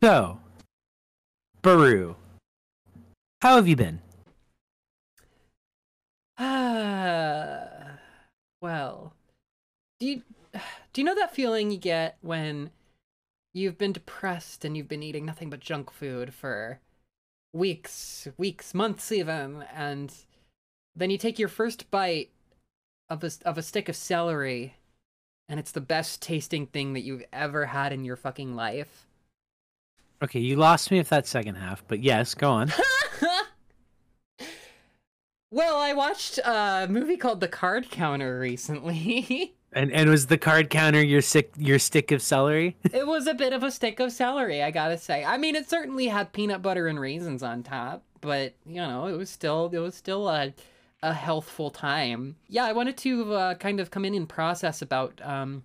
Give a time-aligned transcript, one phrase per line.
[0.00, 0.38] So,
[1.60, 2.14] Baru,
[3.42, 4.00] how have you been?
[6.38, 7.98] Ah,
[8.60, 9.12] well,
[9.98, 10.22] do you
[10.92, 12.70] do you know that feeling you get when
[13.52, 16.78] you've been depressed and you've been eating nothing but junk food for
[17.52, 20.14] weeks, weeks, months even, and
[20.94, 22.30] then you take your first bite
[23.10, 24.76] of a of a stick of celery,
[25.48, 29.07] and it's the best tasting thing that you've ever had in your fucking life.
[30.20, 32.72] Okay, you lost me with that second half, but yes, go on.
[35.50, 39.54] well, I watched a movie called The Card Counter recently.
[39.72, 42.76] and and was the card counter your stick your stick of celery?
[42.92, 45.24] it was a bit of a stick of celery, I gotta say.
[45.24, 49.16] I mean, it certainly had peanut butter and raisins on top, but you know, it
[49.16, 50.52] was still it was still a
[51.02, 52.34] a healthful time.
[52.48, 55.62] Yeah, I wanted to uh, kind of come in and process about um,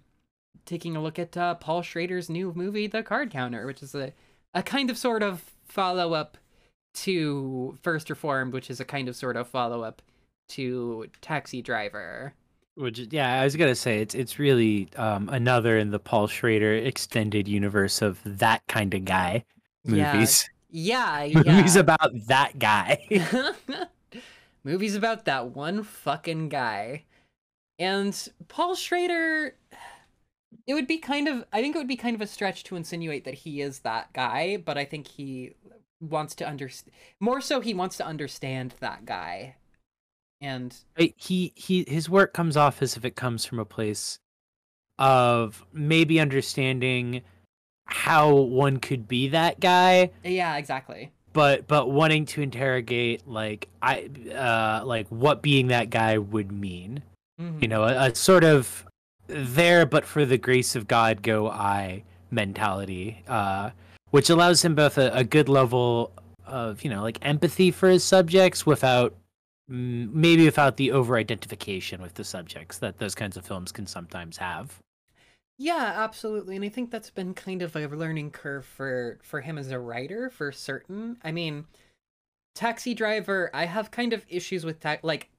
[0.65, 4.13] taking a look at uh, Paul Schrader's new movie, The Card Counter, which is a
[4.53, 6.37] a kind of sort of follow up
[6.93, 10.01] to First Reformed, which is a kind of sort of follow up
[10.49, 12.33] to Taxi Driver.
[12.75, 16.73] Which yeah, I was gonna say it's it's really um, another in the Paul Schrader
[16.73, 19.45] extended universe of that kind of guy
[19.85, 20.49] movies.
[20.69, 21.55] Yeah, yeah.
[21.57, 22.97] movies about that guy.
[24.63, 27.03] movies about that one fucking guy.
[27.79, 29.55] And Paul Schrader
[30.65, 32.75] it would be kind of I think it would be kind of a stretch to
[32.75, 35.55] insinuate that he is that guy, but I think he
[35.99, 39.55] wants to understand more so he wants to understand that guy.
[40.41, 40.75] And
[41.15, 44.19] he he his work comes off as if it comes from a place
[44.99, 47.21] of maybe understanding
[47.85, 50.11] how one could be that guy.
[50.23, 51.11] Yeah, exactly.
[51.31, 57.03] But but wanting to interrogate like I uh like what being that guy would mean.
[57.41, 57.59] Mm-hmm.
[57.61, 58.85] You know, a, a sort of
[59.27, 63.69] there but for the grace of god go i mentality uh,
[64.09, 66.11] which allows him both a, a, good level
[66.45, 69.15] of you know like empathy for his subjects without
[69.67, 74.37] maybe without the over identification with the subjects that those kinds of films can sometimes
[74.37, 74.79] have.
[75.57, 79.57] Yeah absolutely and i think that's been kind of a learning curve for for him
[79.57, 81.17] as a writer for certain.
[81.23, 81.65] I mean
[82.55, 85.29] taxi driver i have kind of issues with that like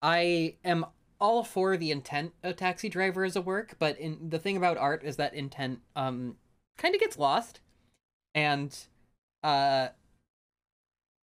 [0.00, 0.86] i am
[1.20, 4.78] all for the intent of Taxi Driver as a work, but in the thing about
[4.78, 6.36] art is that intent um
[6.78, 7.60] kind of gets lost,
[8.34, 8.76] and
[9.42, 9.88] uh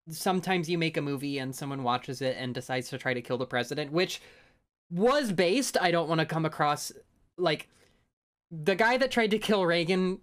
[0.09, 3.37] sometimes you make a movie and someone watches it and decides to try to kill
[3.37, 4.21] the president, which
[4.89, 5.77] was based.
[5.81, 6.91] I don't want to come across
[7.37, 7.67] like
[8.49, 10.19] the guy that tried to kill Reagan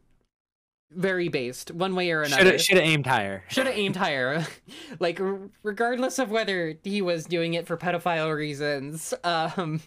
[0.90, 2.58] very based one way or another.
[2.58, 3.44] Should have aimed higher.
[3.48, 4.46] Should have aimed higher.
[5.00, 5.20] like
[5.62, 9.80] regardless of whether he was doing it for pedophile reasons, um,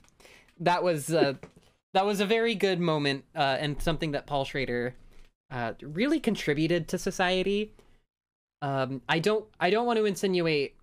[0.60, 1.34] that was uh,
[1.94, 4.96] that was a very good moment uh, and something that Paul Schrader
[5.52, 7.74] uh, really contributed to society.
[8.62, 10.76] Um, I don't I don't want to insinuate.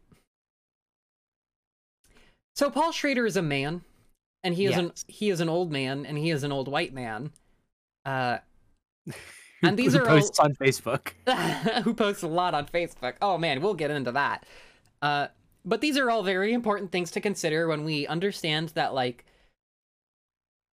[2.56, 3.82] So Paul Schrader is a man,
[4.44, 6.94] and he is an he is an old man, and he is an old white
[6.94, 7.32] man.
[8.06, 8.38] Uh,
[9.66, 10.46] and these who are posts all...
[10.46, 11.12] on Facebook.
[11.84, 13.14] who posts a lot on Facebook.
[13.20, 14.44] Oh man, we'll get into that.
[15.02, 15.28] Uh,
[15.64, 19.24] but these are all very important things to consider when we understand that like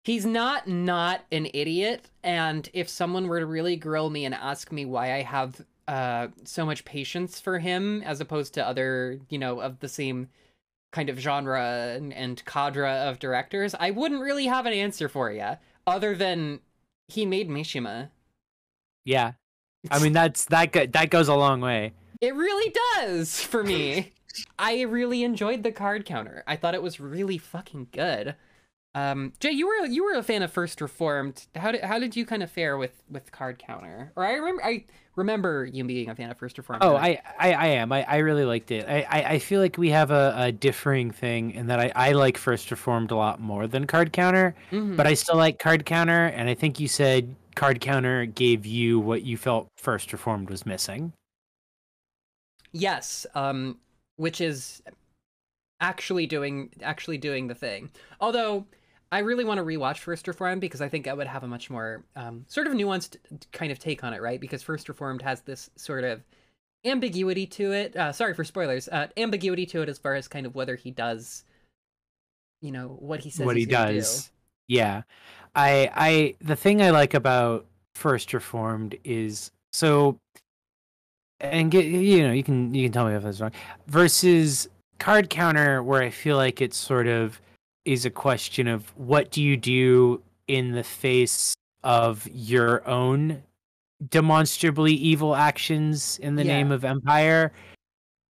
[0.04, 4.72] he's not not an idiot and if someone were to really grill me and ask
[4.72, 9.38] me why I have uh so much patience for him as opposed to other, you
[9.38, 10.28] know, of the same
[10.92, 15.30] kind of genre and, and cadre of directors, I wouldn't really have an answer for
[15.30, 15.56] you
[15.86, 16.60] other than
[17.08, 18.10] he made Mishima
[19.08, 19.32] yeah.
[19.90, 21.92] I mean that's that go- that goes a long way.
[22.20, 24.12] It really does for me.
[24.58, 26.44] I really enjoyed the card counter.
[26.46, 28.34] I thought it was really fucking good.
[28.94, 31.46] Um, Jay, you were you were a fan of First Reformed.
[31.54, 34.12] How did how did you kind of fare with with card counter?
[34.16, 34.84] Or I remember I
[35.16, 36.82] remember you being a fan of First Reformed.
[36.82, 37.92] Oh, I, I, I am.
[37.92, 38.88] I, I really liked it.
[38.88, 42.12] I, I, I feel like we have a, a differing thing in that I, I
[42.12, 44.96] like First Reformed a lot more than card counter, mm-hmm.
[44.96, 46.26] but I still like card counter.
[46.26, 50.64] And I think you said card counter gave you what you felt First Reformed was
[50.64, 51.12] missing.
[52.72, 53.78] Yes, um,
[54.16, 54.80] which is
[55.80, 57.90] actually doing actually doing the thing.
[58.20, 58.66] Although
[59.10, 61.68] I really want to rewatch First Reformed because I think I would have a much
[61.68, 63.16] more um, sort of nuanced
[63.52, 64.40] kind of take on it, right?
[64.40, 66.22] Because First Reformed has this sort of
[66.84, 67.96] ambiguity to it.
[67.96, 68.88] Uh, sorry for spoilers.
[68.88, 71.42] Uh, ambiguity to it as far as kind of whether he does,
[72.60, 73.46] you know, what he says.
[73.46, 74.26] What he does.
[74.26, 74.30] Do.
[74.68, 75.02] Yeah.
[75.54, 80.18] I I the thing I like about First Reformed is so
[81.40, 83.52] and get you know you can you can tell me if that's wrong
[83.86, 84.68] versus
[84.98, 87.40] card counter where I feel like it's sort of
[87.84, 91.54] is a question of what do you do in the face
[91.84, 93.42] of your own
[94.10, 96.56] demonstrably evil actions in the yeah.
[96.56, 97.52] name of empire.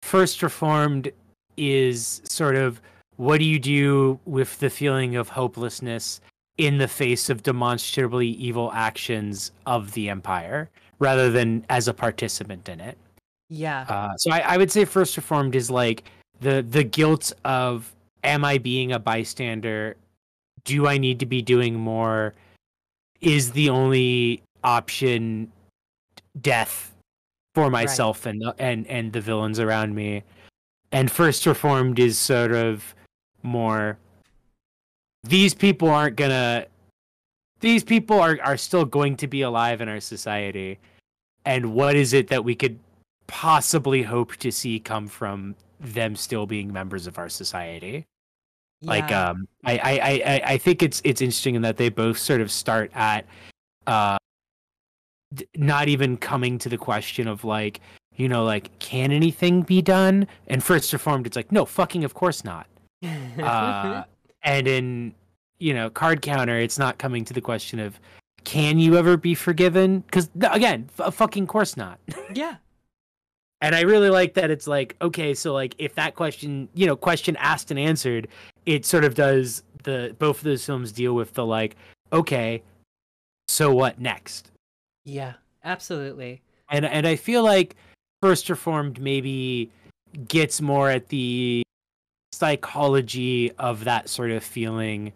[0.01, 1.11] First Reformed
[1.55, 2.81] is sort of
[3.17, 6.21] what do you do with the feeling of hopelessness
[6.57, 10.69] in the face of demonstrably evil actions of the empire
[10.99, 12.97] rather than as a participant in it.
[13.49, 13.85] Yeah.
[13.89, 16.03] Uh, so I, I would say First Reformed is like
[16.39, 17.93] the the guilt of
[18.23, 19.95] am I being a bystander?
[20.63, 22.33] Do I need to be doing more?
[23.21, 25.51] Is the only option
[26.41, 26.93] death
[27.53, 28.35] for myself right.
[28.35, 30.23] and and and the villains around me?
[30.91, 32.95] And First Reformed is sort of
[33.43, 33.97] more.
[35.23, 36.65] These people aren't gonna
[37.59, 40.79] these people are, are still going to be alive in our society.
[41.45, 42.77] And what is it that we could
[43.27, 48.05] possibly hope to see come from them still being members of our society?
[48.81, 48.89] Yeah.
[48.89, 52.41] like um I, I i i think it's it's interesting in that they both sort
[52.41, 53.25] of start at
[53.87, 54.17] uh
[55.55, 57.79] not even coming to the question of like
[58.17, 60.27] you know like can anything be done?
[60.47, 62.67] And first reformed it's like no fucking of course not
[63.41, 64.03] uh
[64.43, 65.13] and in
[65.59, 67.99] you know card counter it's not coming to the question of
[68.43, 70.01] can you ever be forgiven?
[70.01, 71.99] Because again f- fucking course not.
[72.33, 72.55] Yeah.
[73.61, 76.97] And i really like that it's like okay so like if that question you know
[76.97, 78.27] question asked and answered
[78.65, 81.77] it sort of does the both of those films deal with the like
[82.11, 82.61] okay
[83.47, 84.51] so what next?
[85.05, 85.33] Yeah
[85.63, 86.41] absolutely.
[86.69, 87.77] And and i feel like
[88.21, 89.71] first reformed maybe
[90.27, 91.62] gets more at the
[92.33, 95.13] psychology of that sort of feeling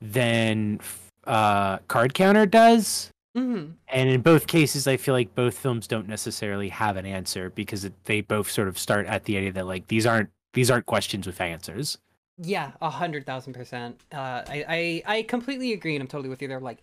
[0.00, 0.80] than
[1.26, 3.10] uh, Card Counter does.
[3.36, 3.72] Mm-hmm.
[3.88, 7.84] And in both cases, I feel like both films don't necessarily have an answer because
[7.84, 10.86] it, they both sort of start at the idea that like these aren't these aren't
[10.86, 11.98] questions with answers.
[12.38, 14.00] Yeah, a hundred thousand percent.
[14.12, 16.58] Uh, I, I I completely agree, and I'm totally with you there.
[16.58, 16.78] Like,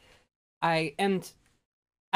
[0.62, 1.30] I and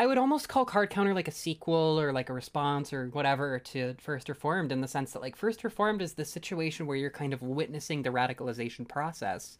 [0.01, 3.59] I would almost call Card Counter like a sequel or like a response or whatever
[3.59, 7.11] to First Reformed in the sense that like First Reformed is the situation where you're
[7.11, 9.59] kind of witnessing the radicalization process,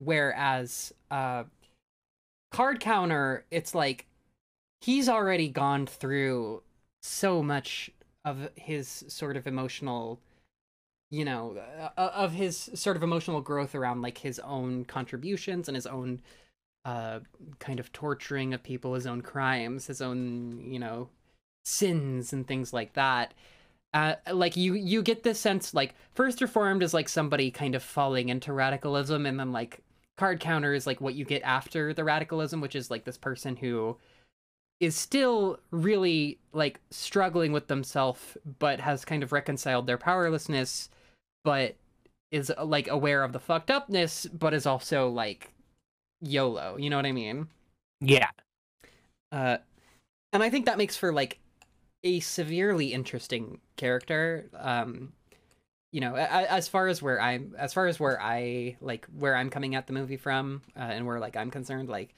[0.00, 1.44] whereas uh,
[2.50, 4.06] Card Counter, it's like
[4.80, 6.64] he's already gone through
[7.00, 7.88] so much
[8.24, 10.18] of his sort of emotional
[11.12, 11.56] you know
[11.96, 16.20] uh, of his sort of emotional growth around like his own contributions and his own
[16.88, 17.20] uh,
[17.58, 21.10] kind of torturing of people, his own crimes, his own, you know,
[21.66, 23.34] sins and things like that.
[23.92, 27.82] Uh, like you, you get this sense like first reformed is like somebody kind of
[27.82, 29.82] falling into radicalism, and then like
[30.16, 33.56] card counter is like what you get after the radicalism, which is like this person
[33.56, 33.94] who
[34.80, 40.88] is still really like struggling with themselves, but has kind of reconciled their powerlessness,
[41.44, 41.76] but
[42.30, 45.52] is like aware of the fucked upness, but is also like
[46.20, 46.76] YOLO.
[46.78, 47.48] You know what I mean?
[48.00, 48.30] Yeah.
[49.32, 49.58] Uh,
[50.32, 51.38] and I think that makes for like
[52.04, 54.48] a severely interesting character.
[54.58, 55.12] Um,
[55.92, 59.48] you know, as far as where I'm, as far as where I like where I'm
[59.48, 62.14] coming at the movie from, uh, and where like I'm concerned, like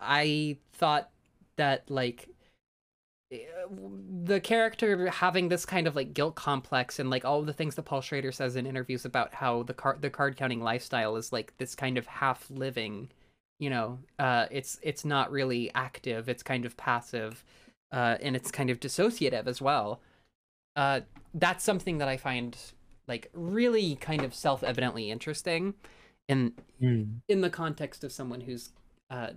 [0.00, 1.10] I thought
[1.56, 2.28] that like
[3.32, 3.38] eh,
[4.24, 7.84] the character having this kind of like guilt complex and like all the things that
[7.84, 11.54] Paul Schrader says in interviews about how the card the card counting lifestyle is like
[11.58, 13.10] this kind of half living
[13.58, 17.44] you know uh, it's it's not really active it's kind of passive
[17.92, 20.00] uh, and it's kind of dissociative as well.
[20.76, 21.00] Uh,
[21.34, 22.56] that's something that i find
[23.08, 25.74] like really kind of self-evidently interesting
[26.28, 27.08] in mm.
[27.28, 28.70] in the context of someone who's
[29.10, 29.30] uh,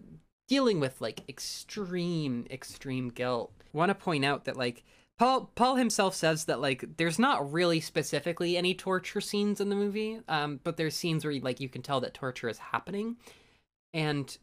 [0.47, 3.53] dealing with like extreme extreme guilt.
[3.73, 4.83] Want to point out that like
[5.17, 9.75] Paul Paul himself says that like there's not really specifically any torture scenes in the
[9.75, 13.15] movie, um, but there's scenes where like you can tell that torture is happening,
[13.93, 14.37] and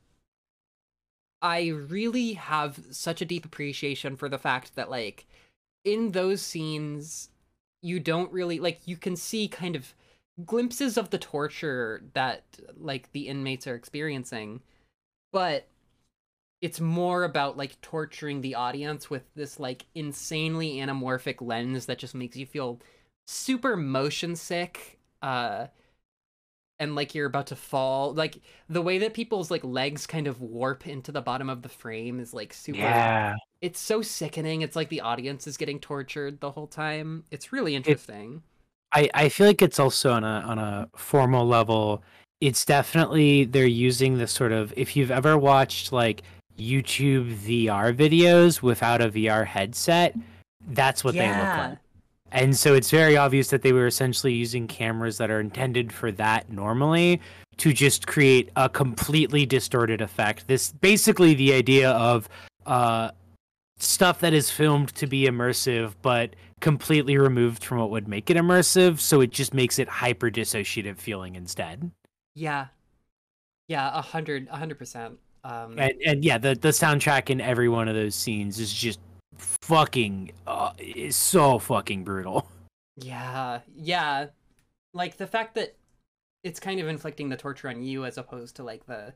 [1.41, 5.27] I really have such a deep appreciation for the fact that like
[5.85, 7.31] in those scenes
[7.81, 9.95] you don't really like you can see kind of
[10.45, 12.45] glimpses of the torture that
[12.77, 14.61] like the inmates are experiencing
[15.33, 15.69] but
[16.61, 22.15] it's more about like torturing the audience with this like insanely anamorphic lens that just
[22.15, 22.81] makes you feel
[23.27, 25.67] super motion sick uh
[26.81, 30.41] and like you're about to fall like the way that people's like legs kind of
[30.41, 33.35] warp into the bottom of the frame is like super yeah.
[33.61, 37.75] it's so sickening it's like the audience is getting tortured the whole time it's really
[37.75, 38.43] interesting.
[38.95, 42.03] It, i i feel like it's also on a on a formal level
[42.41, 46.23] it's definitely they're using the sort of if you've ever watched like
[46.59, 50.15] youtube vr videos without a vr headset
[50.69, 51.33] that's what yeah.
[51.33, 51.79] they look like
[52.33, 56.13] and so it's very obvious that they were essentially using cameras that are intended for
[56.13, 57.21] that normally
[57.59, 60.47] to just create a completely distorted effect.
[60.47, 62.29] This basically the idea of
[62.67, 63.11] uh,
[63.79, 68.37] stuff that is filmed to be immersive, but completely removed from what would make it
[68.37, 69.01] immersive.
[69.01, 71.91] So it just makes it hyper dissociative feeling instead.
[72.35, 72.67] Yeah,
[73.67, 75.19] yeah, a hundred, a hundred percent.
[75.45, 79.01] Um, and and yeah, the the soundtrack in every one of those scenes is just
[79.39, 82.49] fucking uh, is so fucking brutal.
[82.97, 84.27] Yeah, yeah,
[84.93, 85.77] like the fact that
[86.43, 89.15] it's kind of inflicting the torture on you as opposed to like the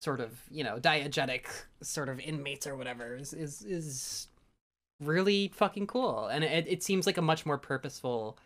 [0.00, 1.46] sort of you know diegetic
[1.82, 4.28] sort of inmates or whatever is is, is
[5.00, 6.26] really fucking cool.
[6.26, 8.38] And it, it seems like a much more purposeful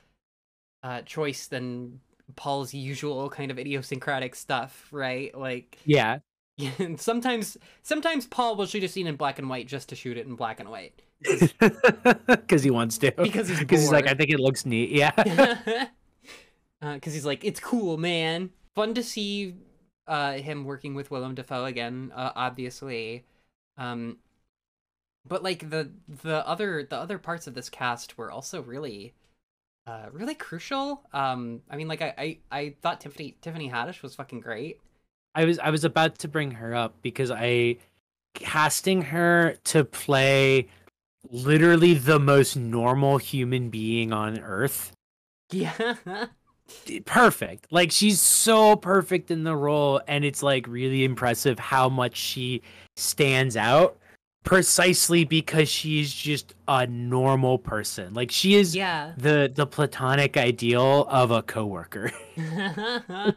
[0.83, 2.01] uh choice than
[2.35, 5.37] paul's usual kind of idiosyncratic stuff right?
[5.37, 6.19] Like yeah
[6.97, 10.27] sometimes sometimes paul will shoot a scene in black and white just to shoot it
[10.27, 11.01] in black and white
[12.29, 15.89] because he wants to because he's, he's like i think it looks neat yeah because
[16.83, 19.55] uh, he's like it's cool man fun to see
[20.07, 23.25] uh, him working with Willem Dafoe again, uh, obviously.
[23.77, 24.19] Um,
[25.27, 25.91] but like the
[26.23, 29.15] the other the other parts of this cast were also really
[29.87, 31.03] uh really crucial.
[31.13, 34.81] Um, I mean, like I I, I thought Tiffany Tiffany Haddish was fucking great.
[35.35, 37.77] I was I was about to bring her up because I
[38.35, 40.69] casting her to play
[41.31, 44.93] literally the most normal human being on earth.
[45.51, 45.97] Yeah.
[47.05, 47.67] perfect.
[47.71, 52.63] Like she's so perfect in the role and it's like really impressive how much she
[52.97, 53.99] stands out
[54.45, 58.15] precisely because she's just a normal person.
[58.15, 59.13] Like she is yeah.
[59.17, 62.13] the the platonic ideal of a coworker.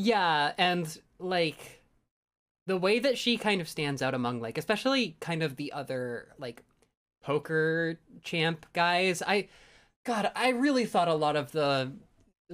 [0.00, 1.82] yeah, and like
[2.68, 6.28] the way that she kind of stands out among like especially kind of the other
[6.38, 6.62] like
[7.20, 9.24] poker champ guys.
[9.26, 9.48] I
[10.06, 11.90] God, I really thought a lot of the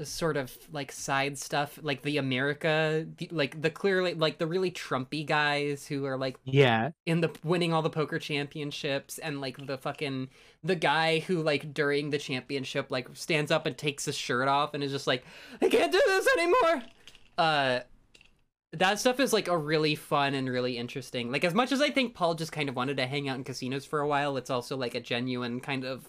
[0.05, 4.73] sort of like side stuff like the america the, like the clearly like the really
[4.73, 9.65] trumpy guys who are like yeah in the winning all the poker championships and like
[9.69, 10.29] the fucking
[10.65, 14.75] the guy who like during the championship like stands up and takes his shirt off
[14.75, 15.25] and is just like
[15.63, 16.83] i can't do this anymore
[17.39, 17.81] uh
[18.73, 21.31] that stuff is like a really fun and really interesting.
[21.31, 23.45] Like as much as i think paul just kind of wanted to hang out in
[23.45, 26.09] casinos for a while it's also like a genuine kind of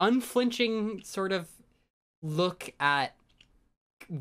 [0.00, 1.48] unflinching sort of
[2.22, 3.14] look at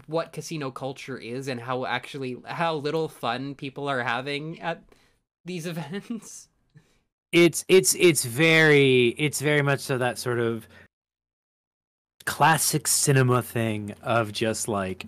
[0.08, 4.84] what casino culture is and how actually how little fun people are having at
[5.44, 6.50] these events.
[7.32, 10.68] It's it's it's very it's very much so that sort of
[12.26, 15.06] classic cinema thing of just like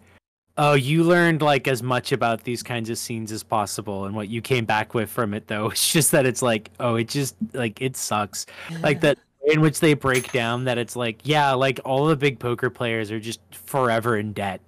[0.58, 4.28] oh you learned like as much about these kinds of scenes as possible and what
[4.28, 7.36] you came back with from it though it's just that it's like oh it just
[7.54, 8.46] like it sucks
[8.82, 12.38] like that in which they break down that it's like, yeah, like all the big
[12.38, 14.62] poker players are just forever in debt.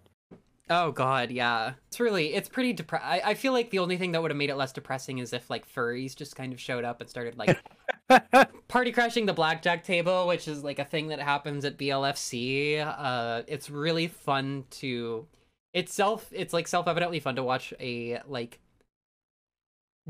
[0.69, 1.73] Oh god, yeah.
[1.87, 4.37] It's really it's pretty depre- I, I feel like the only thing that would have
[4.37, 7.37] made it less depressing is if like furries just kind of showed up and started
[7.37, 7.59] like
[8.67, 12.79] party crashing the blackjack table, which is like a thing that happens at BLFC.
[12.79, 15.25] Uh it's really fun to
[15.73, 18.59] it's self it's like self-evidently fun to watch a like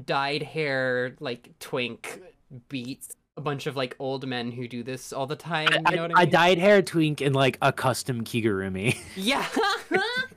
[0.05, 2.21] dyed hair like twink
[2.69, 3.07] beat
[3.39, 5.69] a bunch of like old men who do this all the time.
[5.71, 6.27] You I, know what I mean?
[6.27, 8.97] A dyed hair twink in like a custom kigurumi.
[9.15, 9.45] Yeah.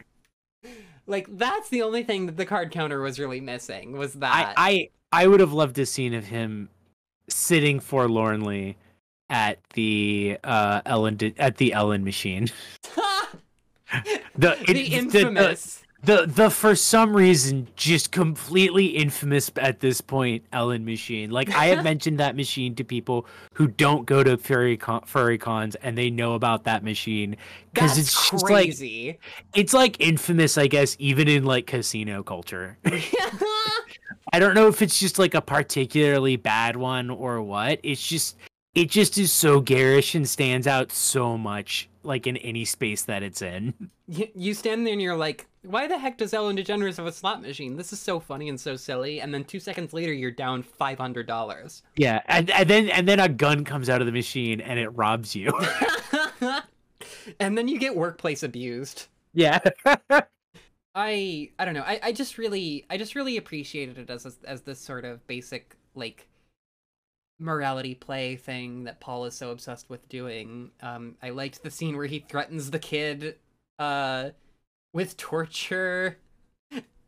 [1.06, 4.54] like that's the only thing that the card counter was really missing was that.
[4.56, 6.68] I I, I would have loved to seen of him
[7.28, 8.76] sitting forlornly
[9.28, 12.48] at the uh Ellen at the Ellen machine.
[14.36, 15.76] the, the infamous.
[15.76, 21.30] The, the the for some reason just completely infamous at this point Ellen machine.
[21.30, 25.38] Like I have mentioned that machine to people who don't go to furry con- furry
[25.38, 27.36] cons and they know about that machine
[27.72, 29.06] because it's just crazy.
[29.06, 29.20] like
[29.54, 32.78] it's like infamous, I guess, even in like casino culture.
[34.32, 37.78] I don't know if it's just like a particularly bad one or what.
[37.84, 38.38] It's just
[38.74, 43.22] it just is so garish and stands out so much like in any space that
[43.22, 43.74] it's in.
[44.34, 47.40] You stand there and you're like, why the heck does Ellen DeGeneres have a slot
[47.40, 47.76] machine?
[47.76, 49.22] This is so funny and so silly.
[49.22, 51.82] And then two seconds later, you're down five hundred dollars.
[51.96, 54.88] Yeah, and, and then and then a gun comes out of the machine and it
[54.90, 55.50] robs you.
[57.40, 59.06] and then you get workplace abused.
[59.32, 59.60] Yeah.
[60.94, 61.84] I I don't know.
[61.86, 65.76] I, I just really I just really appreciated it as as this sort of basic
[65.94, 66.28] like
[67.42, 70.70] morality play thing that Paul is so obsessed with doing.
[70.80, 73.36] Um, I liked the scene where he threatens the kid
[73.78, 74.30] uh,
[74.92, 76.18] with torture.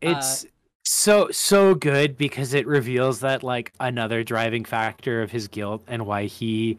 [0.00, 0.48] It's uh,
[0.84, 6.06] so so good because it reveals that like another driving factor of his guilt and
[6.06, 6.78] why he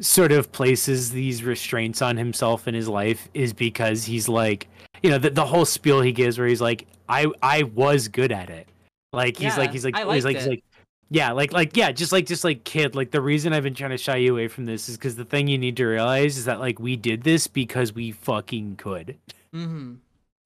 [0.00, 4.66] sort of places these restraints on himself in his life is because he's like
[5.02, 8.32] you know the, the whole spiel he gives where he's like I I was good
[8.32, 8.68] at it.
[9.12, 10.64] Like he's yeah, like he's like he's like he's like
[11.14, 13.92] Yeah, like like yeah, just like just like kid, like the reason I've been trying
[13.92, 16.46] to shy you away from this is because the thing you need to realize is
[16.46, 19.16] that like we did this because we fucking could.
[19.54, 19.94] Mm-hmm.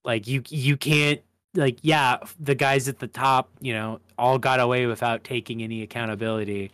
[0.04, 1.22] Like you you can't
[1.54, 5.80] like yeah, the guys at the top, you know, all got away without taking any
[5.80, 6.70] accountability.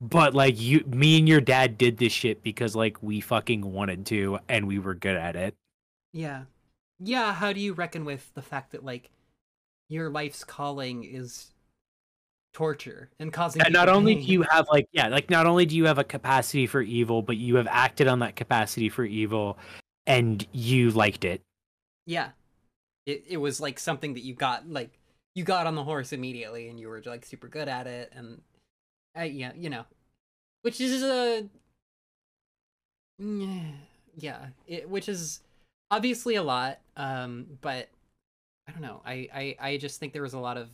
[0.00, 4.06] But like you me and your dad did this shit because like we fucking wanted
[4.06, 5.54] to and we were good at it.
[6.14, 6.44] Yeah.
[6.98, 9.10] Yeah, how do you reckon with the fact that like
[9.90, 11.48] your life's calling is
[12.52, 14.26] torture and causing And not only pain?
[14.26, 17.22] do you have like yeah, like not only do you have a capacity for evil,
[17.22, 19.58] but you have acted on that capacity for evil
[20.06, 21.42] and you liked it.
[22.06, 22.30] Yeah.
[23.06, 24.98] It it was like something that you got like
[25.34, 28.40] you got on the horse immediately and you were like super good at it and
[29.18, 29.84] uh, yeah, you know.
[30.62, 31.46] Which is a
[34.16, 35.40] yeah, it, which is
[35.90, 37.88] obviously a lot um but
[38.68, 39.02] I don't know.
[39.04, 40.68] I I I just think there was a lot of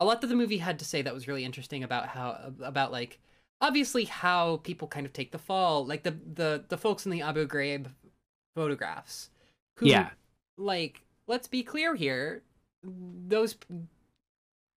[0.00, 2.90] a lot that the movie had to say that was really interesting about how about
[2.90, 3.18] like
[3.60, 7.22] obviously how people kind of take the fall like the the the folks in the
[7.22, 7.86] Abu Ghraib
[8.56, 9.30] photographs
[9.76, 10.10] who Yeah.
[10.58, 12.42] like let's be clear here
[12.82, 13.56] those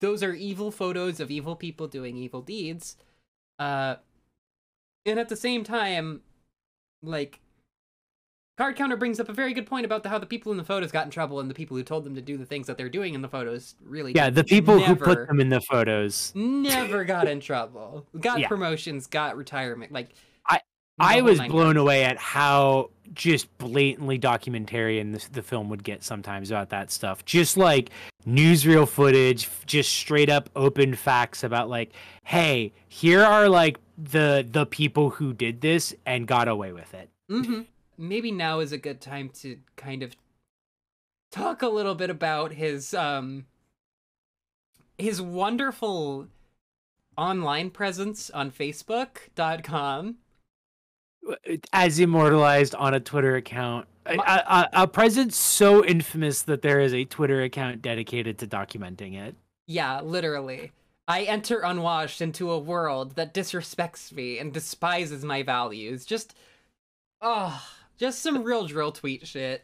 [0.01, 2.97] those are evil photos of evil people doing evil deeds
[3.59, 3.95] uh
[5.05, 6.21] and at the same time
[7.01, 7.39] like
[8.57, 10.63] card counter brings up a very good point about the, how the people in the
[10.63, 12.77] photos got in trouble and the people who told them to do the things that
[12.77, 16.31] they're doing in the photos really Yeah, the people who put them in the photos.
[16.35, 18.47] never got in trouble got Yeah.
[18.47, 20.09] promotions got retirement like
[20.45, 20.61] I-
[20.99, 26.51] I was blown away at how just blatantly documentarian this, the film would get sometimes
[26.51, 27.25] about that stuff.
[27.25, 27.89] Just like
[28.27, 31.91] newsreel footage, just straight up open facts about like,
[32.25, 37.09] hey, here are like the the people who did this and got away with it.
[37.27, 37.61] hmm
[37.97, 40.15] Maybe now is a good time to kind of
[41.31, 43.45] talk a little bit about his um
[44.97, 46.27] his wonderful
[47.17, 50.15] online presence on Facebook.com.
[51.71, 53.87] As immortalized on a Twitter account.
[54.05, 59.15] A, a- a presence so infamous that there is a Twitter account dedicated to documenting
[59.15, 59.35] it.
[59.65, 60.73] Yeah, literally.
[61.07, 66.05] I enter unwashed into a world that disrespects me and despises my values.
[66.05, 66.35] Just
[67.21, 67.61] oh,
[68.03, 69.63] just some real dril tweet shit.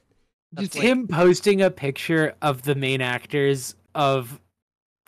[0.54, 4.40] That's Just like- him posting a picture of the main actors of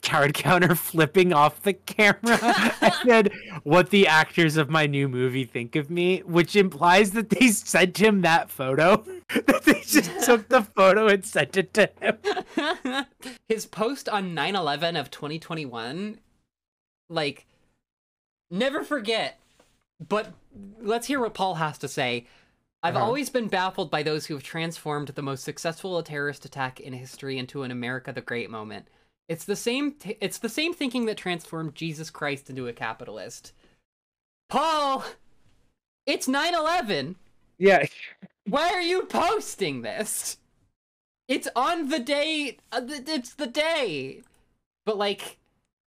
[0.04, 2.38] Card Counter flipping off the camera
[2.82, 3.30] and then
[3.64, 8.02] what the actors of my new movie think of me, which implies that they sent
[8.02, 8.98] him that photo.
[9.34, 13.06] that they just took the photo and sent it to him.
[13.48, 16.20] His post on 9/11 of 2021
[17.10, 17.46] like
[18.50, 19.40] never forget.
[20.06, 20.34] But
[20.82, 22.26] let's hear what Paul has to say.
[22.84, 23.06] I've Uh-huh.
[23.06, 27.38] always been baffled by those who have transformed the most successful terrorist attack in history
[27.38, 28.88] into an America the Great moment.
[29.28, 33.54] It's the same t- it's the same thinking that transformed Jesus Christ into a capitalist.
[34.50, 35.06] Paul,
[36.06, 37.16] it's 9/11.
[37.58, 37.86] Yeah.
[38.46, 40.38] Why are you posting this?
[41.28, 42.58] It's on the day.
[42.72, 44.24] uh, It's the day.
[44.86, 45.38] But like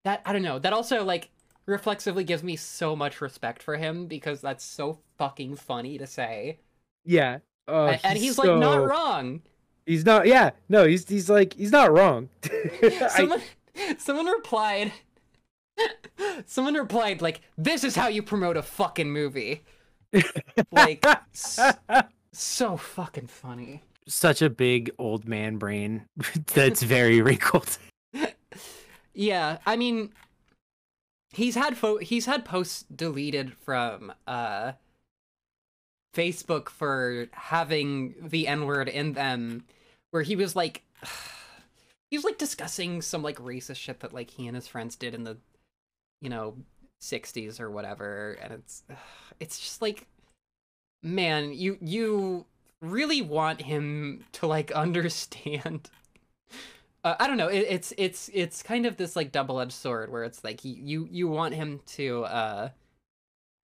[0.05, 0.59] that, I don't know.
[0.61, 1.31] That also like
[1.67, 6.61] reflexively gives me so much respect for him because that's so fucking funny to say.
[7.05, 7.39] Yeah.
[7.69, 9.43] Oh, A- and he's, like not wrong.
[9.87, 10.27] He's not.
[10.27, 10.51] Yeah.
[10.69, 10.87] No.
[10.87, 12.29] He's he's like he's not wrong.
[13.11, 13.43] Someone,
[13.99, 14.93] someone replied.
[16.47, 19.65] Someone replied like, "This is how you promote a fucking movie."
[20.71, 21.59] Like, s-
[22.33, 23.83] so fucking funny.
[24.07, 26.07] Such a big old man brain
[26.55, 27.79] that's very wrinkled.
[29.15, 30.13] Yeah, I mean,
[31.31, 34.73] he's had fo- he's had posts deleted from uh
[36.15, 39.65] Facebook for having the N word in them,
[40.11, 40.85] where he was like,
[42.11, 45.15] he was like discussing some like racist shit that like he and his friends did
[45.15, 45.37] in the,
[46.21, 46.57] you know,
[47.03, 48.83] '60s or whatever, and it's
[49.41, 50.07] it's just like,
[51.03, 52.47] man, you you
[52.81, 55.91] really want him to like understand
[57.05, 57.49] uh, I don't know.
[57.49, 60.75] It, it's it's it's kind of this like double edged sword where it's like you
[60.75, 62.69] you you want him to uh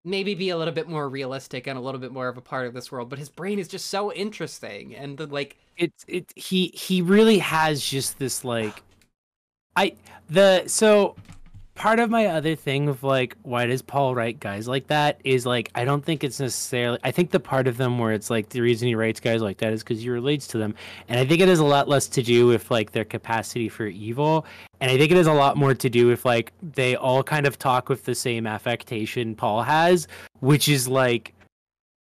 [0.04, 2.66] maybe be a little bit more realistic and a little bit more of a part
[2.66, 5.56] of this world, but his brain is just so interesting and the like.
[5.76, 8.82] it's it he he really has just this like
[9.76, 9.92] i
[10.28, 11.14] the so
[11.80, 15.46] part of my other thing of like why does paul write guys like that is
[15.46, 18.50] like i don't think it's necessarily i think the part of them where it's like
[18.50, 20.74] the reason he writes guys like that is because he relates to them
[21.08, 23.86] and i think it has a lot less to do with like their capacity for
[23.86, 24.44] evil
[24.82, 27.46] and i think it has a lot more to do with like they all kind
[27.46, 30.06] of talk with the same affectation paul has
[30.40, 31.32] which is like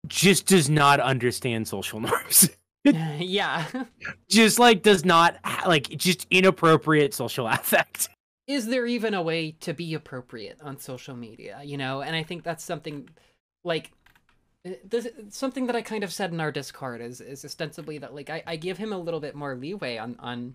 [0.07, 2.49] just does not understand social norms
[3.19, 3.67] yeah.
[4.31, 8.09] just like does not like just inappropriate social affect.
[8.49, 12.23] Is there even a way to be appropriate on social media you know and i
[12.23, 13.09] think that's something
[13.65, 13.93] like
[14.65, 18.15] eh, this, something that i kind of said in our discord is is ostensibly that
[18.15, 20.55] like I, I give him a little bit more leeway on on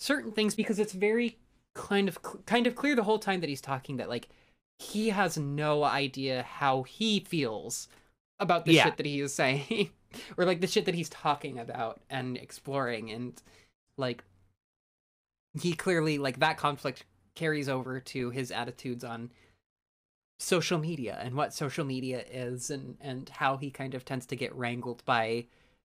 [0.00, 1.36] certain things because it's very
[1.74, 4.28] kind of kind of clear the whole time that he's talking that like
[4.78, 7.88] he has no idea how he feels
[8.40, 8.84] about the yeah.
[8.84, 9.90] shit that he is saying
[10.36, 13.42] or like the shit that he's talking about and exploring and
[13.96, 14.24] like
[15.60, 19.30] he clearly like that conflict carries over to his attitudes on
[20.38, 24.36] social media and what social media is and and how he kind of tends to
[24.36, 25.46] get wrangled by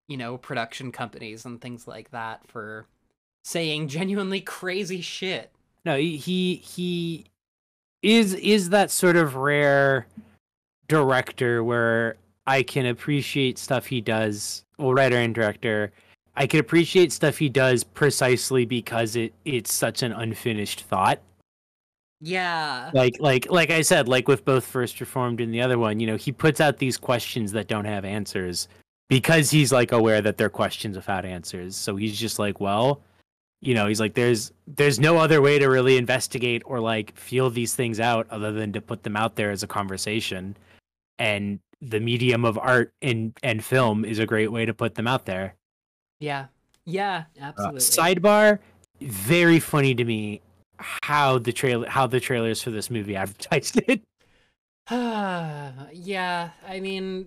[0.06, 2.86] you know production companies and things like that for
[3.44, 5.50] saying genuinely crazy shit
[5.84, 7.26] no he he
[8.02, 10.06] is is that sort of rare
[10.86, 12.16] director where
[12.48, 15.92] I can appreciate stuff he does, well, writer and director.
[16.34, 21.20] I can appreciate stuff he does precisely because it it's such an unfinished thought.
[22.20, 22.90] Yeah.
[22.92, 26.06] Like like like I said, like with both First Reformed and the other one, you
[26.06, 28.68] know, he puts out these questions that don't have answers
[29.08, 31.76] because he's like aware that they're questions without answers.
[31.76, 33.02] So he's just like, well,
[33.60, 37.50] you know he's like there's there's no other way to really investigate or like feel
[37.50, 40.56] these things out other than to put them out there as a conversation
[41.18, 45.06] and the medium of art and and film is a great way to put them
[45.06, 45.54] out there
[46.20, 46.46] yeah
[46.84, 48.58] yeah uh, absolutely uh, sidebar
[49.00, 50.40] very funny to me
[50.78, 54.02] how the trailer how the trailers for this movie advertised it
[54.90, 57.26] yeah i mean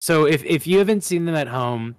[0.00, 1.96] so if if you haven't seen them at home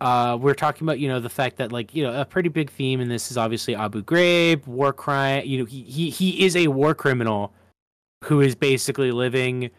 [0.00, 2.70] uh, we're talking about you know the fact that like you know a pretty big
[2.70, 5.46] theme in this is obviously Abu Ghraib, war crime.
[5.46, 7.54] You know he he he is a war criminal
[8.24, 9.70] who is basically living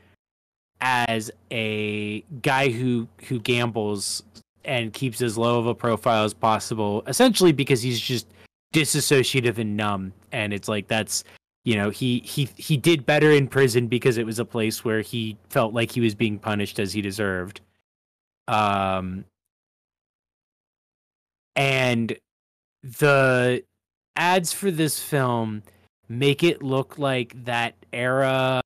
[0.82, 4.24] as a guy who who gambles
[4.64, 8.28] and keeps as low of a profile as possible, essentially because he's just
[8.76, 10.14] disassociative and numb.
[10.32, 11.24] And it's like that's
[11.64, 15.02] you know he he he did better in prison because it was a place where
[15.02, 17.62] he felt like he was being punished as he deserved.
[18.48, 19.26] Um,
[21.56, 22.16] and
[22.84, 23.64] the
[24.16, 25.64] ads for this film
[26.08, 28.62] make it look like that era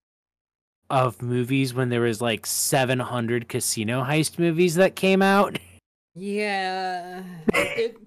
[0.90, 5.60] of movies when there was like 700 casino heist movies that came out.
[6.20, 7.98] Yeah, it,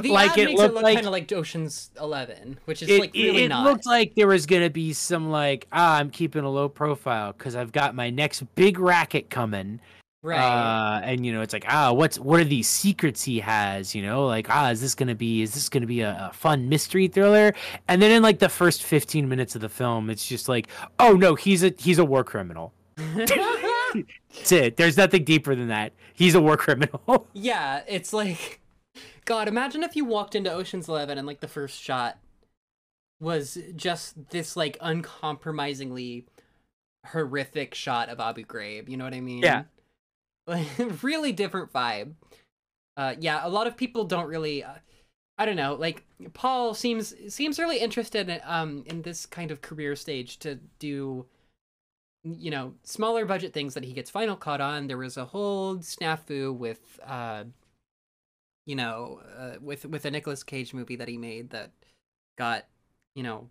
[0.00, 3.00] the like it makes it look like, kind of like Ocean's Eleven, which is it,
[3.00, 3.38] like really not.
[3.38, 3.64] it, not.
[3.64, 7.56] looked like there was gonna be some like ah, I'm keeping a low profile because
[7.56, 9.80] I've got my next big racket coming,
[10.24, 10.38] Right.
[10.38, 13.92] Uh, and you know, it's like, ah, what's what are these secrets he has?
[13.92, 16.68] You know, like, ah, is this gonna be is this gonna be a, a, fun
[16.68, 17.52] mystery thriller?
[17.88, 20.68] And then in like the first fifteen minutes of the film, it's just like,
[21.00, 22.72] oh no, he's a he's a war criminal.
[24.34, 24.76] That's it.
[24.76, 25.92] There's nothing deeper than that.
[26.14, 27.26] He's a war criminal.
[27.32, 28.60] yeah, it's like,
[29.24, 32.18] God, imagine if you walked into Ocean's Eleven and like the first shot
[33.20, 36.26] was just this like uncompromisingly
[37.06, 38.88] horrific shot of Abu Ghraib.
[38.88, 39.42] You know what I mean?
[39.42, 39.64] Yeah.
[40.46, 40.66] Like
[41.02, 42.14] really different vibe.
[42.96, 44.64] Uh, yeah, a lot of people don't really.
[44.64, 44.74] Uh,
[45.38, 45.74] I don't know.
[45.74, 50.56] Like Paul seems seems really interested in um in this kind of career stage to
[50.78, 51.26] do,
[52.24, 54.86] you know, smaller budget things that he gets final cut on.
[54.86, 57.44] There was a whole snafu with uh,
[58.66, 61.72] you know, uh, with with a Nicolas Cage movie that he made that
[62.38, 62.66] got,
[63.14, 63.48] you know,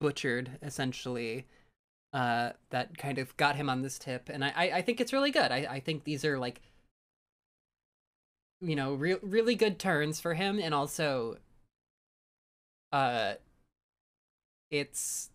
[0.00, 1.46] butchered essentially
[2.12, 5.30] uh, that kind of got him on this tip, and I I think it's really
[5.30, 5.50] good.
[5.52, 6.60] I I think these are like
[8.60, 11.38] you know re- really good turns for him, and also
[12.92, 13.34] uh,
[14.70, 15.30] it's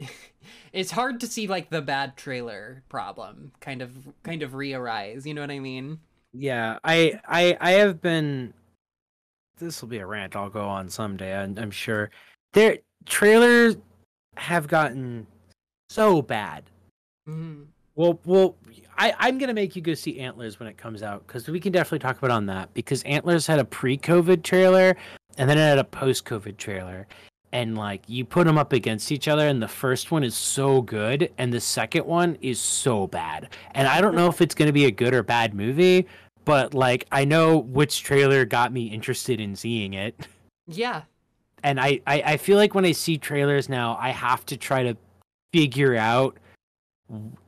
[0.72, 5.26] it's hard to see like the bad trailer problem kind of kind of re-arise.
[5.26, 6.00] You know what I mean?
[6.32, 8.52] Yeah, I I I have been.
[9.58, 11.36] This will be a rant I'll go on someday.
[11.36, 12.10] I'm, I'm sure.
[12.54, 13.76] Their trailers
[14.36, 15.28] have gotten
[15.90, 16.64] so bad.
[17.28, 17.62] Mm-hmm.
[17.94, 18.56] Well, well,
[18.98, 21.70] I, I'm gonna make you go see Antlers when it comes out because we can
[21.70, 24.96] definitely talk about on that because Antlers had a pre-COVID trailer
[25.38, 27.06] and then it had a post-COVID trailer,
[27.54, 30.82] and like you put them up against each other, and the first one is so
[30.82, 34.72] good, and the second one is so bad, and I don't know if it's gonna
[34.72, 36.06] be a good or bad movie,
[36.44, 40.26] but like I know which trailer got me interested in seeing it.
[40.66, 41.02] Yeah.
[41.62, 44.82] And I, I, I feel like when I see trailers now, I have to try
[44.82, 44.96] to
[45.52, 46.36] figure out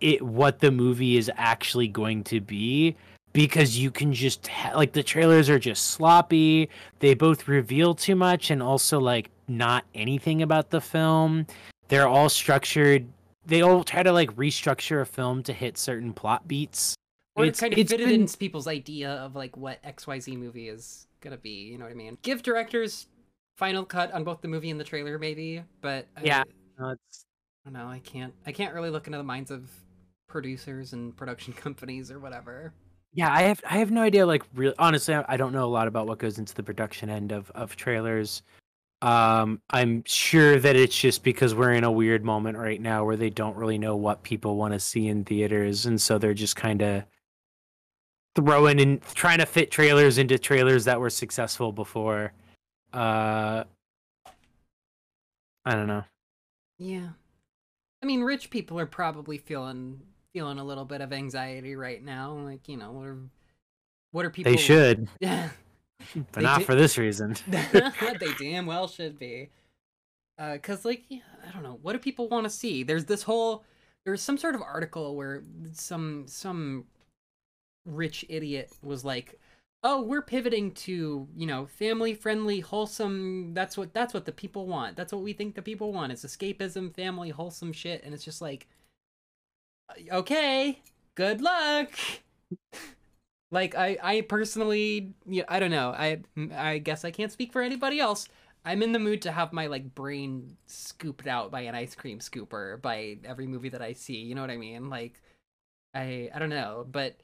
[0.01, 2.97] it what the movie is actually going to be
[3.37, 6.69] because you can just ha- like the trailers are just sloppy
[7.01, 11.47] they both reveal too much and also like not anything about the film
[11.89, 13.07] they're all structured
[13.45, 16.95] they all try to like restructure a film to hit certain plot beats
[17.37, 18.09] or it's, kind of fit been...
[18.09, 21.91] it into people's idea of like what xyz movie is gonna be you know what
[21.91, 23.07] i mean give directors
[23.57, 25.63] final cut on both the movie and the trailer, maybe.
[25.81, 26.45] But yeah,
[26.79, 27.25] I, no, it's
[27.65, 27.89] I don't know.
[27.89, 28.35] I can't.
[28.47, 29.69] I can't really look into the minds of
[30.29, 32.73] producers and production companies or whatever.
[33.17, 34.27] Yeah, I have I have no idea.
[34.27, 37.33] Like, real honestly, I don't know a lot about what goes into the production end
[37.33, 38.43] of of trailers.
[39.01, 43.17] Um, I'm sure that it's just because we're in a weird moment right now where
[43.17, 46.57] they don't really know what people want to see in theaters, and so they're just
[46.57, 47.05] kind of
[48.35, 52.35] throwing and trying to fit trailers into trailers that were successful before.
[52.93, 53.65] Uh,
[55.65, 56.05] I don't know.
[56.77, 57.09] Yeah,
[58.03, 60.03] I mean, rich people are probably feeling
[60.37, 62.33] feeling a little bit of anxiety right now.
[62.33, 63.19] Like, you know, what are
[64.13, 64.53] what are people?
[64.53, 65.09] They should.
[65.21, 65.49] Yeah.
[66.15, 67.37] but they not for this reason.
[67.49, 69.49] they damn well should be.
[70.39, 72.83] Uh, cause like yeah, I don't know, what do people want to see?
[72.83, 73.65] There's this whole
[74.05, 76.85] there's some sort of article where some some
[77.87, 79.41] rich idiot was like,
[79.83, 83.55] "Oh, we're pivoting to you know family friendly, wholesome.
[83.55, 84.97] That's what that's what the people want.
[84.97, 86.13] That's what we think the people want.
[86.13, 88.69] It's escapism, family, wholesome shit." And it's just like,
[90.11, 90.81] okay,
[91.15, 91.91] good luck.
[93.51, 95.91] like I I personally yeah, I don't know.
[95.91, 96.21] I
[96.55, 98.29] I guess I can't speak for anybody else.
[98.65, 102.19] I'm in the mood to have my like brain scooped out by an ice cream
[102.19, 104.17] scooper by every movie that I see.
[104.17, 104.91] You know what I mean?
[104.91, 105.21] Like
[105.95, 107.17] I I don't know, but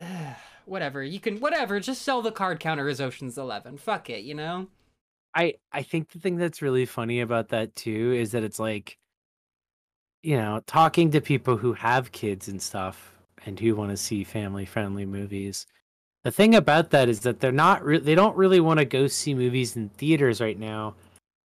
[0.64, 1.02] whatever.
[1.02, 3.78] You can whatever, just sell the card counter as Ocean's 11.
[3.78, 4.68] Fuck it, you know?
[5.34, 8.98] I I think the thing that's really funny about that too is that it's like
[10.22, 13.14] you know, talking to people who have kids and stuff
[13.46, 15.66] and who want to see family friendly movies.
[16.24, 19.06] The thing about that is that they're not re- they don't really want to go
[19.06, 20.94] see movies in theaters right now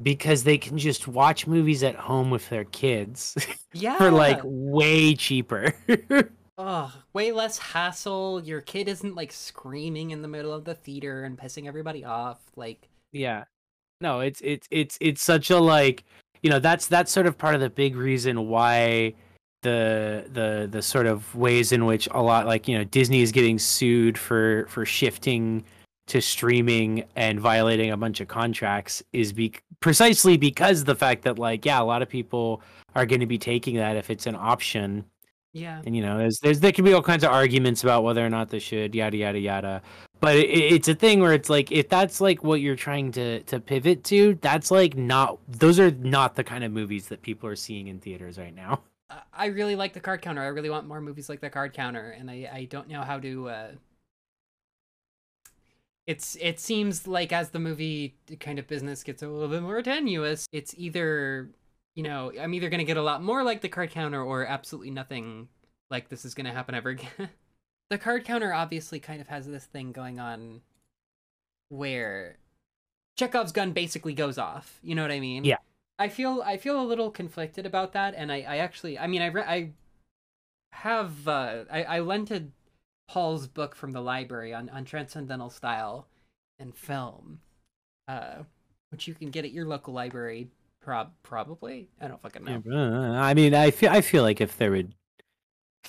[0.01, 3.37] because they can just watch movies at home with their kids.
[3.73, 3.97] Yeah.
[3.97, 5.73] for like way cheaper.
[6.55, 8.43] Oh, way less hassle.
[8.43, 12.39] Your kid isn't like screaming in the middle of the theater and pissing everybody off.
[12.55, 13.45] Like Yeah.
[14.01, 16.03] No, it's it's it's it's such a like
[16.43, 19.15] you know, that's that's sort of part of the big reason why
[19.63, 23.31] the the the sort of ways in which a lot like you know Disney is
[23.31, 25.63] getting sued for for shifting
[26.07, 31.39] to streaming and violating a bunch of contracts is be precisely because the fact that
[31.39, 32.61] like yeah a lot of people
[32.93, 35.03] are going to be taking that if it's an option.
[35.53, 35.81] Yeah.
[35.85, 38.29] And you know there's there's there can be all kinds of arguments about whether or
[38.29, 39.81] not they should yada yada yada
[40.23, 43.43] but it, it's a thing where it's like if that's like what you're trying to
[43.43, 47.49] to pivot to that's like not those are not the kind of movies that people
[47.49, 48.81] are seeing in theaters right now
[49.33, 50.41] I really like the card counter.
[50.41, 53.19] I really want more movies like the card counter, and I I don't know how
[53.19, 53.49] to.
[53.49, 53.71] Uh...
[56.07, 59.81] It's it seems like as the movie kind of business gets a little bit more
[59.81, 61.49] tenuous, it's either
[61.95, 64.91] you know I'm either gonna get a lot more like the card counter or absolutely
[64.91, 65.47] nothing
[65.89, 67.29] like this is gonna happen ever again.
[67.93, 70.61] The card counter obviously kind of has this thing going on
[71.69, 72.37] where
[73.19, 74.79] Chekhov's gun basically goes off.
[74.81, 75.43] You know what I mean?
[75.43, 75.57] Yeah.
[75.99, 79.21] I feel I feel a little conflicted about that, and I, I actually I mean
[79.21, 79.69] I re- I
[80.71, 82.51] have uh, I I lented
[83.07, 86.07] Paul's book from the library on on transcendental style
[86.57, 87.41] and film,
[88.07, 88.37] uh,
[88.89, 90.49] which you can get at your local library.
[90.81, 93.13] Prob probably I don't fucking know.
[93.15, 94.95] I mean I feel I feel like if there would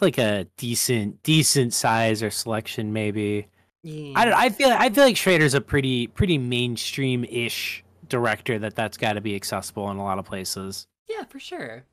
[0.02, 3.48] like a decent decent size or selection maybe.
[3.83, 4.12] Yeah.
[4.16, 8.74] I don't, I feel I feel like Schrader's a pretty pretty mainstream ish director that
[8.74, 10.87] that's got to be accessible in a lot of places.
[11.09, 11.85] Yeah, for sure.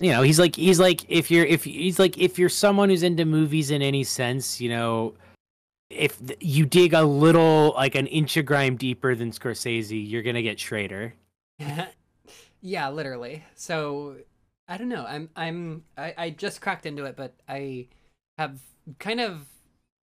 [0.00, 3.02] You know, he's like he's like if you're if he's like if you're someone who's
[3.02, 5.14] into movies in any sense, you know,
[5.90, 10.42] if you dig a little like an inch of grime deeper than Scorsese, you're gonna
[10.42, 11.14] get Schrader.
[12.60, 13.44] yeah, literally.
[13.54, 14.16] So
[14.68, 15.04] I don't know.
[15.06, 17.88] I'm I'm I, I just cracked into it, but I
[18.38, 18.60] have
[18.98, 19.46] kind of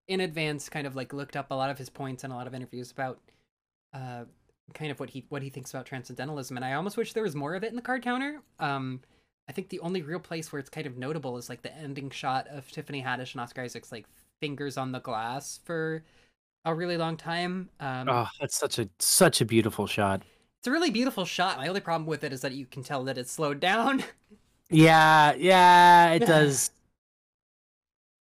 [0.08, 2.48] in advance kind of like looked up a lot of his points and a lot
[2.48, 3.20] of interviews about
[3.94, 4.26] uh
[4.74, 7.36] kind of what he what he thinks about transcendentalism and i almost wish there was
[7.36, 8.42] more of it in the card counter.
[8.60, 9.00] Um
[9.48, 12.10] i think the only real place where it's kind of notable is like the ending
[12.10, 14.06] shot of tiffany haddish and oscar isaac's like
[14.42, 16.04] fingers on the glass for
[16.66, 17.70] a really long time.
[17.80, 20.22] Um oh that's such a such a beautiful shot.
[20.60, 21.58] It's a really beautiful shot.
[21.58, 24.04] My only problem with it is that you can tell that it's slowed down
[24.74, 26.72] yeah yeah it does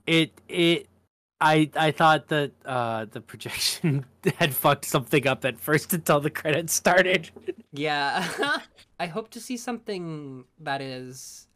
[0.07, 0.89] it it
[1.43, 6.31] I I thought that uh, the projection had fucked something up at first until the
[6.31, 7.31] credits started.
[7.73, 8.59] yeah,
[9.01, 11.49] I hope to see something that is.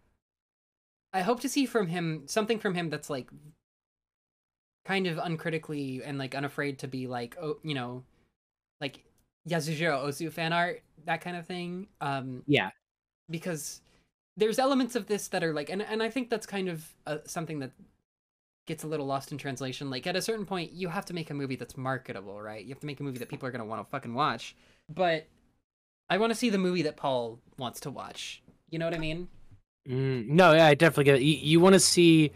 [1.13, 3.31] I hope to see from him something from him that's like
[4.85, 8.03] kind of uncritically and like unafraid to be like oh you know
[8.81, 9.05] like
[9.49, 11.87] Yasujiro Ozu fan art that kind of thing.
[12.01, 12.71] Um, yeah,
[13.31, 13.83] because
[14.37, 17.19] there's elements of this that are like and and I think that's kind of uh,
[17.25, 17.73] something that
[18.67, 19.91] gets a little lost in translation.
[19.91, 22.65] Like at a certain point, you have to make a movie that's marketable, right?
[22.65, 24.57] You have to make a movie that people are gonna want to fucking watch.
[24.89, 25.27] But
[26.09, 28.43] I want to see the movie that Paul wants to watch.
[28.71, 29.29] You know what I mean?
[29.89, 31.23] Mm, no, yeah, I definitely get it.
[31.23, 32.33] You, you want to see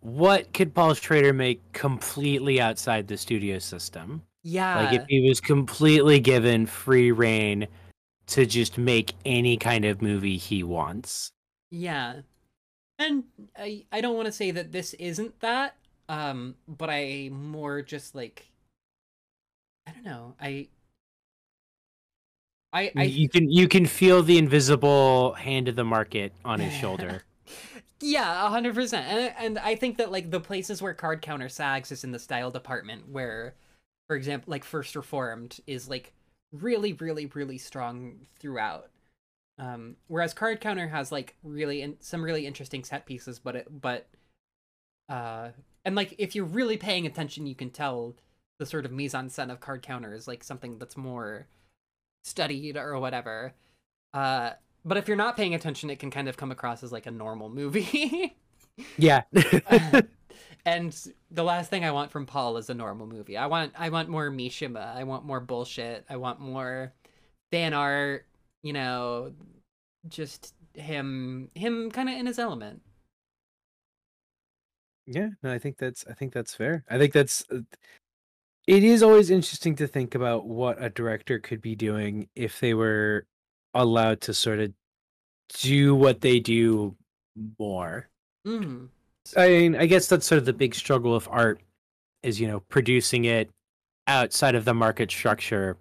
[0.00, 4.22] what could Paul Schrader make completely outside the studio system?
[4.42, 4.84] Yeah.
[4.84, 7.66] Like if he was completely given free rein
[8.28, 11.32] to just make any kind of movie he wants.
[11.70, 12.20] Yeah.
[12.98, 13.24] And
[13.56, 15.76] I I don't want to say that this isn't that,
[16.08, 18.50] um, but I more just like
[19.86, 20.34] I don't know.
[20.40, 20.68] I
[22.72, 26.72] I I you can you can feel the invisible hand of the market on his
[26.74, 27.22] shoulder.
[28.00, 29.06] Yeah, hundred percent.
[29.06, 32.18] And and I think that like the places where card counter sags is in the
[32.18, 33.54] style department, where,
[34.06, 36.12] for example, like First Reformed is like
[36.52, 38.90] really, really, really strong throughout.
[39.58, 43.80] Um, whereas card counter has like really in- some really interesting set pieces, but it
[43.80, 44.06] but,
[45.08, 45.50] uh,
[45.84, 48.14] and like if you're really paying attention, you can tell
[48.58, 51.46] the sort of mise en scène of card counter is like something that's more
[52.24, 53.54] studied or whatever.
[54.12, 54.50] Uh,
[54.84, 57.10] but if you're not paying attention, it can kind of come across as like a
[57.10, 58.36] normal movie.
[58.98, 59.22] yeah.
[60.66, 63.36] And the last thing I want from Paul is a normal movie.
[63.36, 64.94] I want I want more Mishima.
[64.94, 66.04] I want more bullshit.
[66.10, 66.92] I want more
[67.52, 68.26] fan art,
[68.64, 69.32] you know,
[70.08, 72.82] just him him kind of in his element.
[75.06, 76.84] Yeah, no, I think that's I think that's fair.
[76.90, 77.60] I think that's uh,
[78.66, 82.74] it is always interesting to think about what a director could be doing if they
[82.74, 83.24] were
[83.72, 84.72] allowed to sort of
[85.60, 86.96] do what they do
[87.56, 88.08] more.
[88.44, 88.88] Mm.
[89.36, 91.60] I mean, I guess that's sort of the big struggle of art
[92.22, 93.50] is, you know, producing it
[94.06, 95.76] outside of the market structure.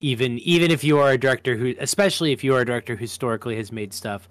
[0.00, 3.00] Even even if you are a director who especially if you are a director who
[3.00, 4.28] historically has made stuff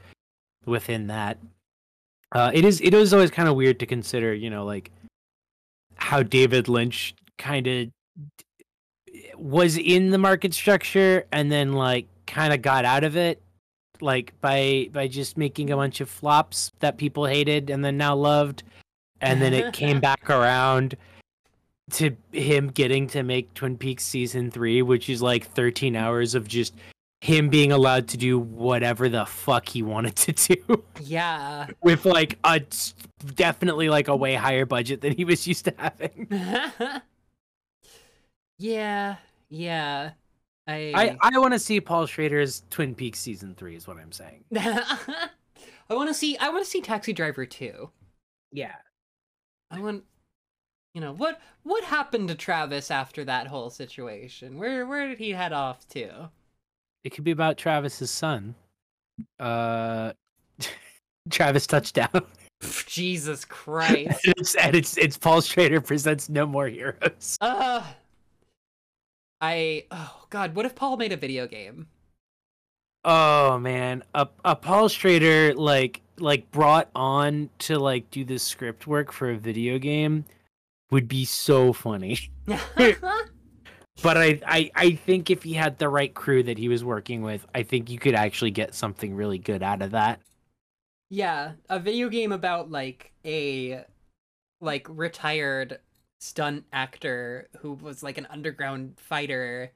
[0.65, 1.37] within that.
[2.31, 4.91] Uh, it is it is always kind of weird to consider, you know, like
[5.95, 7.87] how David Lynch kind of
[9.35, 13.41] was in the market structure and then like kind of got out of it
[14.01, 18.15] like by by just making a bunch of flops that people hated and then now
[18.15, 18.63] loved
[19.21, 20.95] and then it came back around
[21.91, 26.47] to him getting to make Twin Peaks season 3 which is like 13 hours of
[26.47, 26.73] just
[27.23, 30.83] him being allowed to do whatever the fuck he wanted to do.
[30.99, 31.67] Yeah.
[31.81, 32.61] With like a
[33.35, 36.27] definitely like a way higher budget than he was used to having.
[38.57, 39.15] yeah.
[39.49, 40.11] Yeah.
[40.67, 44.11] I I, I want to see Paul Schrader's Twin Peaks season three is what I'm
[44.11, 44.45] saying.
[44.55, 47.89] I want to see I want to see Taxi Driver 2.
[48.51, 48.75] Yeah.
[49.71, 50.03] I want
[50.93, 54.57] you know, what what happened to Travis after that whole situation?
[54.57, 56.29] Where where did he head off to?
[57.03, 58.55] It could be about Travis's son.
[59.39, 60.13] Uh
[61.29, 62.25] Travis touchdown.
[62.87, 64.25] Jesus Christ.
[64.25, 67.37] and, it's, and it's it's Paul Schrader presents No More Heroes.
[67.41, 67.83] Uh
[69.43, 71.87] I oh god, what if Paul made a video game?
[73.03, 78.87] Oh man, a a Paul Schrader like like brought on to like do the script
[78.87, 80.23] work for a video game
[80.91, 82.31] would be so funny.
[82.45, 87.21] but I, I I think if he had the right crew that he was working
[87.21, 90.21] with, I think you could actually get something really good out of that.
[91.09, 93.83] Yeah, a video game about like a
[94.61, 95.79] like retired
[96.23, 99.73] stunt actor who was like an underground fighter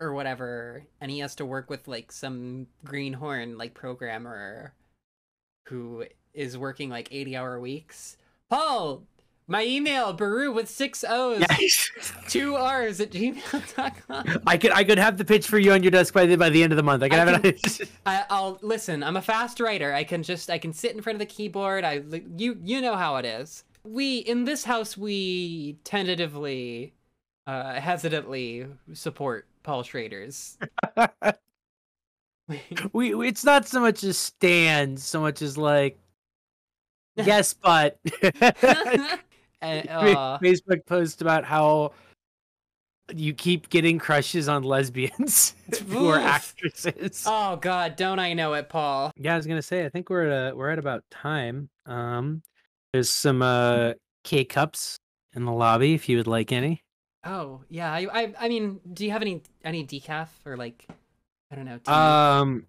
[0.00, 4.74] or whatever and he has to work with like some greenhorn like programmer
[5.66, 8.16] who is working like 80 hour weeks.
[8.48, 9.02] Paul
[9.48, 11.44] my email baru with six o's.
[12.28, 15.90] Two r's at gmail.com i could i could have the pitch for you on your
[15.90, 17.02] desk by the by the end of the month.
[17.02, 19.92] I can I have can, it I, i'll listen i'm a fast writer.
[19.92, 21.82] I can just i can sit in front of the keyboard.
[21.82, 22.04] I
[22.36, 26.94] you you know how it is we in this house we tentatively
[27.46, 30.58] uh hesitantly support paul schrader's.
[32.92, 35.96] We, we it's not so much a stand so much as like
[37.16, 37.98] yes but
[39.62, 41.92] and, uh, facebook post about how
[43.14, 45.54] you keep getting crushes on lesbians
[45.88, 47.24] who are actresses.
[47.26, 49.12] Oh god don't i know it paul?
[49.16, 51.70] Yeah i was gonna say i think we're at a, we're at about time.
[51.86, 52.42] Um
[52.92, 53.92] there's some uh
[54.24, 54.98] K cups
[55.34, 56.82] in the lobby if you would like any.
[57.24, 60.86] Oh yeah, I I, I mean, do you have any any decaf or like
[61.50, 61.78] I don't know?
[61.78, 61.90] Tea?
[61.90, 62.66] Um,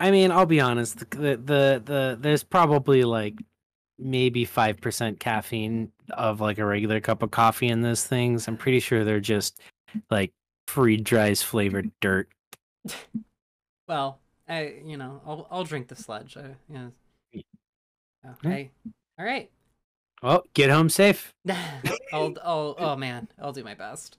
[0.00, 0.98] I mean, I'll be honest.
[0.98, 3.38] The, the the the there's probably like
[3.98, 8.46] maybe five percent caffeine of like a regular cup of coffee in those things.
[8.46, 9.60] I'm pretty sure they're just
[10.10, 10.32] like
[10.66, 12.28] freeze dries flavored dirt.
[13.88, 16.36] well, I you know I'll I'll drink the sludge.
[16.36, 16.88] I, yeah.
[18.44, 18.70] Okay.
[19.18, 19.50] All right.
[20.22, 21.34] Well, get home safe.
[22.12, 24.18] I'll, I'll, oh man, I'll do my best.